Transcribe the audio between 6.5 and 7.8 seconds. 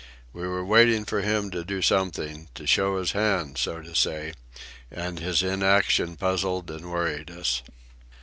and worried us.